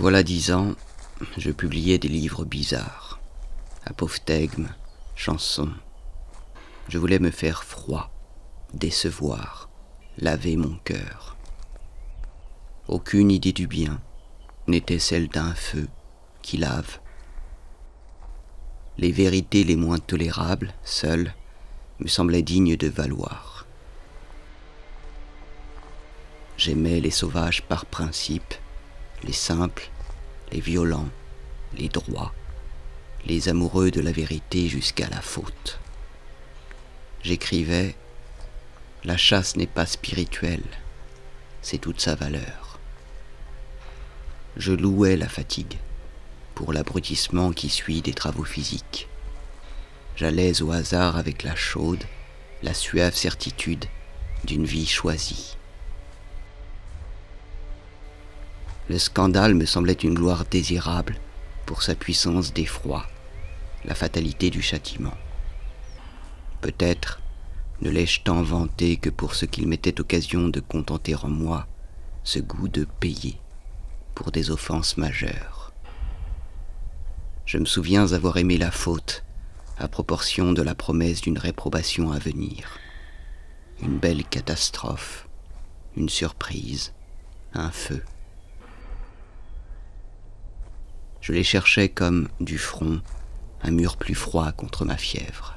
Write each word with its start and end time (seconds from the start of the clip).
Voilà 0.00 0.22
dix 0.22 0.50
ans, 0.50 0.76
je 1.36 1.50
publiais 1.50 1.98
des 1.98 2.08
livres 2.08 2.46
bizarres, 2.46 3.20
apophthegmes, 3.84 4.70
chansons. 5.14 5.74
Je 6.88 6.96
voulais 6.96 7.18
me 7.18 7.30
faire 7.30 7.64
froid, 7.64 8.10
décevoir, 8.72 9.68
laver 10.16 10.56
mon 10.56 10.74
cœur. 10.84 11.36
Aucune 12.88 13.30
idée 13.30 13.52
du 13.52 13.66
bien 13.66 14.00
n'était 14.68 14.98
celle 14.98 15.28
d'un 15.28 15.54
feu 15.54 15.86
qui 16.40 16.56
lave. 16.56 16.98
Les 18.96 19.12
vérités 19.12 19.64
les 19.64 19.76
moins 19.76 19.98
tolérables, 19.98 20.72
seules, 20.82 21.34
me 21.98 22.08
semblaient 22.08 22.40
dignes 22.40 22.78
de 22.78 22.88
valoir. 22.88 23.66
J'aimais 26.56 27.00
les 27.00 27.10
sauvages 27.10 27.60
par 27.60 27.84
principe, 27.84 28.54
les 29.22 29.32
simples, 29.32 29.90
les 30.52 30.60
violents, 30.60 31.08
les 31.76 31.88
droits, 31.88 32.32
les 33.26 33.48
amoureux 33.48 33.90
de 33.90 34.00
la 34.00 34.12
vérité 34.12 34.68
jusqu'à 34.68 35.08
la 35.08 35.20
faute. 35.20 35.78
J'écrivais 37.22 37.94
La 39.04 39.16
chasse 39.16 39.56
n'est 39.56 39.66
pas 39.66 39.86
spirituelle, 39.86 40.64
c'est 41.62 41.78
toute 41.78 42.00
sa 42.00 42.14
valeur. 42.14 42.78
Je 44.56 44.72
louais 44.72 45.16
la 45.16 45.28
fatigue 45.28 45.78
pour 46.54 46.72
l'abrutissement 46.72 47.52
qui 47.52 47.68
suit 47.68 48.02
des 48.02 48.14
travaux 48.14 48.44
physiques. 48.44 49.08
J'allais 50.16 50.60
au 50.60 50.72
hasard 50.72 51.16
avec 51.16 51.42
la 51.44 51.56
chaude, 51.56 52.04
la 52.62 52.74
suave 52.74 53.14
certitude 53.14 53.86
d'une 54.44 54.66
vie 54.66 54.86
choisie. 54.86 55.56
Le 58.90 58.98
scandale 58.98 59.54
me 59.54 59.66
semblait 59.66 59.92
une 59.92 60.14
gloire 60.14 60.44
désirable 60.46 61.14
pour 61.64 61.84
sa 61.84 61.94
puissance 61.94 62.52
d'effroi, 62.52 63.06
la 63.84 63.94
fatalité 63.94 64.50
du 64.50 64.62
châtiment. 64.62 65.16
Peut-être 66.60 67.20
ne 67.82 67.88
l'ai-je 67.88 68.22
tant 68.22 68.42
vanté 68.42 68.96
que 68.96 69.08
pour 69.08 69.36
ce 69.36 69.46
qu'il 69.46 69.68
m'était 69.68 70.00
occasion 70.00 70.48
de 70.48 70.58
contenter 70.58 71.14
en 71.14 71.28
moi 71.28 71.68
ce 72.24 72.40
goût 72.40 72.66
de 72.66 72.84
payer 72.98 73.38
pour 74.16 74.32
des 74.32 74.50
offenses 74.50 74.96
majeures. 74.96 75.72
Je 77.46 77.58
me 77.58 77.66
souviens 77.66 78.12
avoir 78.12 78.38
aimé 78.38 78.58
la 78.58 78.72
faute 78.72 79.22
à 79.78 79.86
proportion 79.86 80.52
de 80.52 80.62
la 80.62 80.74
promesse 80.74 81.20
d'une 81.20 81.38
réprobation 81.38 82.10
à 82.10 82.18
venir. 82.18 82.80
Une 83.82 83.98
belle 83.98 84.24
catastrophe, 84.24 85.28
une 85.96 86.08
surprise, 86.08 86.92
un 87.54 87.70
feu. 87.70 88.02
Je 91.30 91.34
les 91.36 91.44
cherchais 91.44 91.88
comme, 91.88 92.26
du 92.40 92.58
front, 92.58 93.00
un 93.62 93.70
mur 93.70 93.96
plus 93.96 94.16
froid 94.16 94.50
contre 94.50 94.84
ma 94.84 94.96
fièvre. 94.96 95.56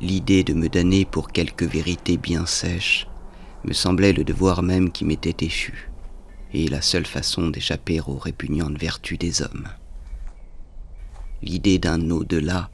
L'idée 0.00 0.42
de 0.42 0.54
me 0.54 0.70
donner 0.70 1.04
pour 1.04 1.30
quelque 1.30 1.66
vérité 1.66 2.16
bien 2.16 2.46
sèche 2.46 3.06
me 3.64 3.74
semblait 3.74 4.14
le 4.14 4.24
devoir 4.24 4.62
même 4.62 4.90
qui 4.90 5.04
m'était 5.04 5.44
échu, 5.44 5.90
et 6.54 6.66
la 6.68 6.80
seule 6.80 7.04
façon 7.04 7.48
d'échapper 7.48 8.00
aux 8.00 8.16
répugnantes 8.16 8.78
vertus 8.78 9.18
des 9.18 9.42
hommes. 9.42 9.68
L'idée 11.42 11.78
d'un 11.78 12.08
au-delà 12.08 12.70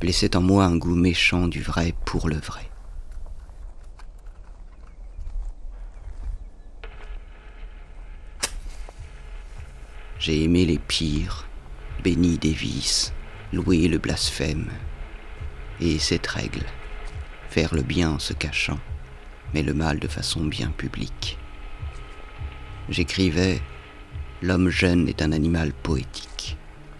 blessait 0.00 0.34
en 0.34 0.40
moi 0.40 0.64
un 0.64 0.76
goût 0.76 0.96
méchant 0.96 1.46
du 1.46 1.62
vrai 1.62 1.94
pour 2.04 2.28
le 2.28 2.38
vrai. 2.38 2.68
J'ai 10.18 10.42
aimé 10.42 10.64
les 10.64 10.78
pires, 10.78 11.46
béni 12.02 12.38
des 12.38 12.52
vices, 12.52 13.12
loué 13.52 13.88
le 13.88 13.98
blasphème. 13.98 14.70
Et 15.80 15.98
cette 15.98 16.26
règle, 16.26 16.64
faire 17.50 17.74
le 17.74 17.82
bien 17.82 18.10
en 18.12 18.18
se 18.18 18.32
cachant, 18.32 18.78
mais 19.52 19.62
le 19.62 19.74
mal 19.74 19.98
de 19.98 20.08
façon 20.08 20.44
bien 20.44 20.68
publique. 20.68 21.38
J'écrivais 22.88 23.60
L'homme 24.42 24.68
jeune 24.68 25.08
est 25.08 25.22
un 25.22 25.32
animal 25.32 25.72
poétique. 25.72 26.58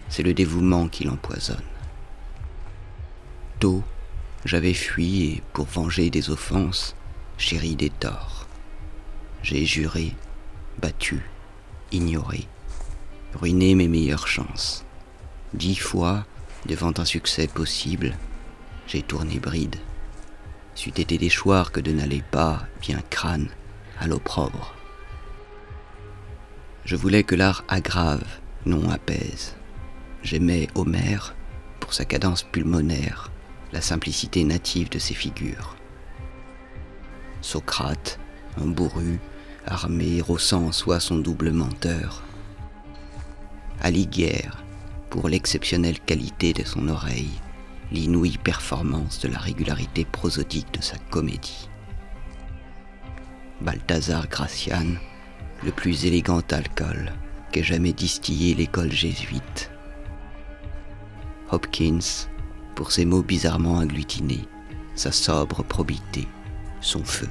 C'est 0.09 0.23
le 0.23 0.33
dévouement 0.33 0.87
qui 0.87 1.03
l'empoisonne. 1.03 1.61
Tôt, 3.59 3.83
j'avais 4.43 4.73
fui 4.73 5.23
et, 5.23 5.43
pour 5.53 5.65
venger 5.65 6.09
des 6.09 6.31
offenses, 6.31 6.95
chéri 7.37 7.75
des 7.75 7.91
torts. 7.91 8.47
J'ai 9.43 9.65
juré, 9.65 10.15
battu, 10.79 11.21
ignoré, 11.91 12.47
ruiné 13.37 13.75
mes 13.75 13.87
meilleures 13.87 14.27
chances. 14.27 14.83
Dix 15.53 15.75
fois, 15.75 16.25
devant 16.65 16.93
un 16.97 17.05
succès 17.05 17.47
possible, 17.47 18.17
j'ai 18.87 19.01
tourné 19.01 19.39
bride. 19.39 19.77
C'eût 20.75 20.89
été 20.89 21.17
déchoir 21.17 21.71
que 21.71 21.79
de 21.79 21.91
n'aller 21.91 22.23
pas, 22.31 22.67
bien 22.81 23.01
crâne, 23.09 23.49
à 23.99 24.07
l'opprobre. 24.07 24.73
Je 26.85 26.95
voulais 26.95 27.23
que 27.23 27.35
l'art 27.35 27.63
aggrave, 27.67 28.27
non 28.65 28.89
apaise. 28.89 29.55
J'aimais 30.23 30.67
Homère 30.75 31.35
pour 31.79 31.93
sa 31.93 32.05
cadence 32.05 32.43
pulmonaire, 32.43 33.31
la 33.71 33.81
simplicité 33.81 34.43
native 34.43 34.89
de 34.89 34.99
ses 34.99 35.13
figures. 35.13 35.75
Socrate, 37.41 38.19
un 38.59 38.67
bourru, 38.67 39.19
armé, 39.65 40.21
rossant 40.21 40.65
en 40.65 40.71
soi 40.71 40.99
son 40.99 41.17
double 41.17 41.51
menteur. 41.51 42.23
Alighière, 43.87 44.65
pour 45.09 45.29
l'exceptionnelle 45.29 46.01
qualité 46.01 46.51
de 46.51 46.65
son 46.65 46.89
oreille, 46.89 47.39
l'inouïe 47.89 48.37
performance 48.37 49.21
de 49.21 49.29
la 49.29 49.37
régularité 49.37 50.03
prosodique 50.03 50.73
de 50.73 50.81
sa 50.81 50.97
comédie. 51.09 51.69
Balthazar 53.61 54.27
Gracian, 54.27 54.95
le 55.63 55.71
plus 55.71 56.03
élégant 56.03 56.41
alcool 56.51 57.13
qu'ait 57.53 57.63
jamais 57.63 57.93
distillé 57.93 58.55
l'école 58.55 58.91
jésuite. 58.91 59.71
Hopkins, 61.49 62.27
pour 62.75 62.91
ses 62.91 63.05
mots 63.05 63.23
bizarrement 63.23 63.79
agglutinés, 63.79 64.49
sa 64.95 65.13
sobre 65.13 65.63
probité, 65.63 66.27
son 66.81 67.05
feu. 67.05 67.29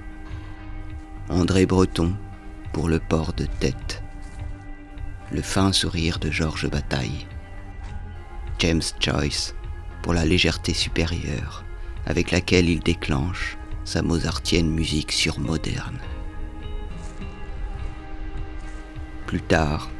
André 1.29 1.67
Breton, 1.67 2.15
pour 2.73 2.89
le 2.89 2.99
port 2.99 3.35
de 3.35 3.45
tête, 3.61 3.86
le 5.33 5.43
fin 5.43 5.73
sourire 5.73 6.19
de 6.19 6.31
Georges 6.31 6.69
Bataille. 6.69 7.27
James 8.59 8.83
Joyce, 9.01 9.55
pour 10.03 10.15
la 10.15 10.25
légèreté 10.25 10.73
supérieure 10.73 11.65
avec 12.07 12.31
laquelle 12.31 12.69
il 12.69 12.81
déclenche 12.81 13.59
sa 13.85 14.03
mozartienne 14.03 14.71
musique 14.71 15.13
surmoderne. 15.13 15.99
Plus 19.27 19.43
tard, 19.43 19.91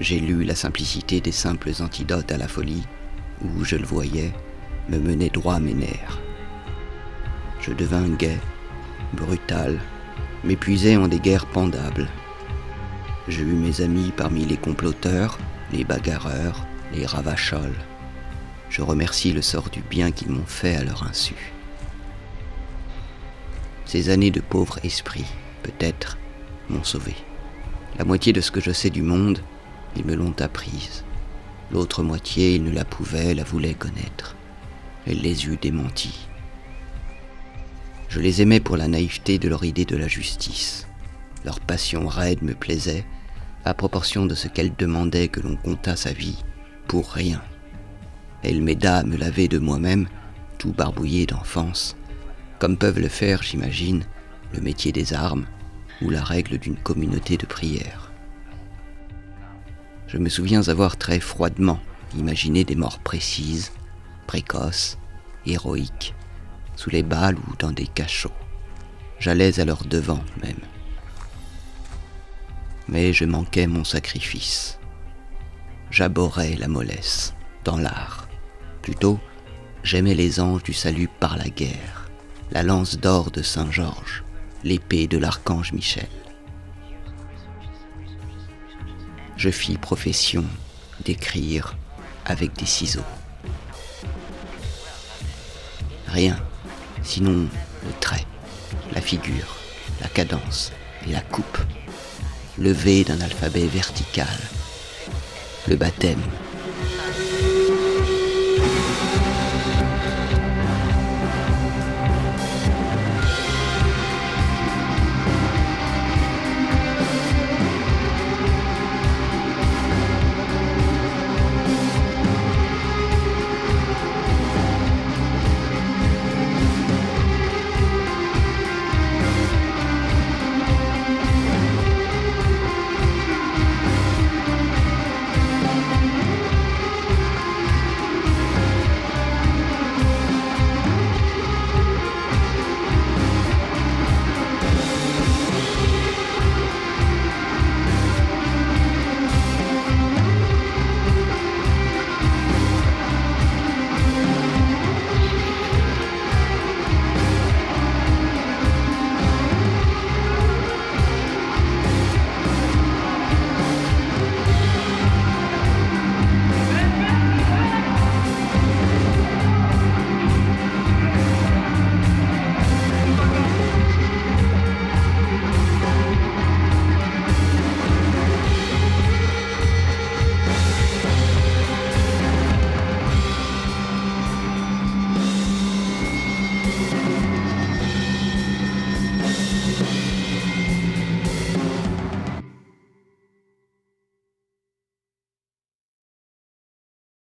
j'ai 0.00 0.18
lu 0.18 0.42
la 0.42 0.56
simplicité 0.56 1.20
des 1.20 1.32
simples 1.32 1.70
antidotes 1.80 2.32
à 2.32 2.38
la 2.38 2.48
folie, 2.48 2.82
où, 3.44 3.64
je 3.64 3.76
le 3.76 3.86
voyais, 3.86 4.32
me 4.88 4.98
menait 4.98 5.30
droit 5.30 5.60
mes 5.60 5.74
nerfs. 5.74 6.20
Je 7.60 7.72
devins 7.72 8.08
gai, 8.08 8.38
brutal, 9.12 9.78
m'épuisais 10.42 10.96
en 10.96 11.06
des 11.06 11.20
guerres 11.20 11.46
pendables. 11.46 12.08
J'ai 13.28 13.42
eu 13.42 13.54
mes 13.54 13.80
amis 13.80 14.12
parmi 14.16 14.44
les 14.44 14.56
comploteurs, 14.56 15.38
les 15.72 15.84
bagarreurs, 15.84 16.66
les 16.92 17.06
ravachols. 17.06 17.78
Je 18.68 18.82
remercie 18.82 19.32
le 19.32 19.42
sort 19.42 19.70
du 19.70 19.80
bien 19.80 20.10
qu'ils 20.10 20.30
m'ont 20.30 20.46
fait 20.46 20.74
à 20.74 20.82
leur 20.82 21.04
insu. 21.04 21.36
Ces 23.84 24.10
années 24.10 24.32
de 24.32 24.40
pauvre 24.40 24.80
esprit, 24.82 25.26
peut-être, 25.62 26.18
m'ont 26.68 26.82
sauvé. 26.82 27.14
La 27.96 28.04
moitié 28.04 28.32
de 28.32 28.40
ce 28.40 28.50
que 28.50 28.60
je 28.60 28.72
sais 28.72 28.90
du 28.90 29.02
monde, 29.02 29.40
ils 29.94 30.04
me 30.04 30.16
l'ont 30.16 30.34
apprise. 30.40 31.04
L'autre 31.70 32.02
moitié, 32.02 32.56
ils 32.56 32.64
ne 32.64 32.72
la 32.72 32.84
pouvaient, 32.84 33.34
la 33.34 33.44
voulaient 33.44 33.74
connaître. 33.74 34.34
Elle 35.06 35.20
les 35.20 35.46
eut 35.46 35.58
démentis. 35.60 36.26
Je 38.08 38.18
les 38.18 38.42
aimais 38.42 38.60
pour 38.60 38.76
la 38.76 38.88
naïveté 38.88 39.38
de 39.38 39.48
leur 39.48 39.64
idée 39.64 39.84
de 39.84 39.96
la 39.96 40.08
justice. 40.08 40.88
Leur 41.44 41.60
passion 41.60 42.06
raide 42.06 42.42
me 42.42 42.54
plaisait, 42.54 43.04
à 43.64 43.74
proportion 43.74 44.26
de 44.26 44.34
ce 44.34 44.48
qu'elle 44.48 44.74
demandait 44.74 45.28
que 45.28 45.40
l'on 45.40 45.56
comptât 45.56 45.96
sa 45.96 46.12
vie, 46.12 46.42
pour 46.88 47.10
rien. 47.10 47.42
Elle 48.42 48.62
m'aida 48.62 48.98
à 48.98 49.02
me 49.04 49.16
laver 49.16 49.48
de 49.48 49.58
moi-même, 49.58 50.08
tout 50.58 50.72
barbouillé 50.72 51.26
d'enfance, 51.26 51.96
comme 52.58 52.76
peuvent 52.76 53.00
le 53.00 53.08
faire, 53.08 53.42
j'imagine, 53.42 54.04
le 54.52 54.60
métier 54.60 54.92
des 54.92 55.14
armes 55.14 55.46
ou 56.00 56.10
la 56.10 56.22
règle 56.22 56.58
d'une 56.58 56.76
communauté 56.76 57.36
de 57.36 57.46
prière. 57.46 58.12
Je 60.06 60.18
me 60.18 60.28
souviens 60.28 60.68
avoir 60.68 60.96
très 60.96 61.20
froidement 61.20 61.80
imaginé 62.16 62.64
des 62.64 62.74
morts 62.74 62.98
précises, 62.98 63.72
précoces, 64.26 64.98
héroïques, 65.46 66.14
sous 66.76 66.90
les 66.90 67.02
balles 67.02 67.36
ou 67.36 67.56
dans 67.58 67.72
des 67.72 67.86
cachots. 67.86 68.32
J'allais 69.18 69.60
à 69.60 69.64
leur 69.64 69.84
devant 69.84 70.22
même. 70.42 70.60
Mais 72.88 73.12
je 73.12 73.24
manquais 73.24 73.66
mon 73.66 73.84
sacrifice. 73.84 74.78
J'abhorrais 75.90 76.56
la 76.56 76.68
mollesse 76.68 77.34
dans 77.64 77.76
l'art. 77.76 78.28
Plutôt, 78.80 79.20
j'aimais 79.82 80.14
les 80.14 80.40
anges 80.40 80.62
du 80.62 80.72
salut 80.72 81.08
par 81.20 81.36
la 81.36 81.48
guerre, 81.48 82.10
la 82.50 82.62
lance 82.62 82.98
d'or 82.98 83.30
de 83.30 83.42
Saint 83.42 83.70
Georges, 83.70 84.24
l'épée 84.64 85.06
de 85.06 85.18
l'archange 85.18 85.72
Michel. 85.72 86.08
Je 89.36 89.50
fis 89.50 89.76
profession 89.76 90.44
d'écrire 91.04 91.76
avec 92.24 92.52
des 92.54 92.66
ciseaux. 92.66 93.00
Rien, 96.06 96.36
sinon 97.02 97.48
le 97.84 97.92
trait, 98.00 98.26
la 98.94 99.00
figure, 99.00 99.56
la 100.00 100.08
cadence 100.08 100.72
et 101.08 101.12
la 101.12 101.20
coupe, 101.22 101.58
le 102.62 102.70
V 102.70 103.02
d'un 103.02 103.20
alphabet 103.20 103.66
vertical, 103.66 104.38
le 105.66 105.74
baptême 105.74 106.22